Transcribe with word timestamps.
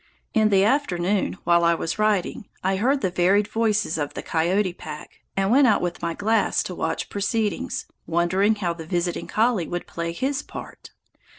In 0.33 0.49
the 0.49 0.63
afternoon, 0.63 1.37
while 1.43 1.63
I 1.63 1.75
was 1.75 1.99
writing, 1.99 2.47
I 2.63 2.77
heard 2.77 3.01
the 3.01 3.11
varied 3.11 3.47
voices 3.47 3.99
of 3.99 4.15
the 4.15 4.23
coyote 4.23 4.73
pack, 4.73 5.19
and 5.37 5.51
went 5.51 5.67
out 5.67 5.79
with 5.79 6.01
my 6.01 6.15
glass 6.15 6.63
to 6.63 6.73
watch 6.73 7.07
proceedings, 7.07 7.85
wondering 8.07 8.55
how 8.55 8.73
the 8.73 8.87
visiting 8.87 9.27
collie 9.27 9.67
would 9.67 9.85
play 9.85 10.11
his 10.11 10.41
part. 10.41 10.89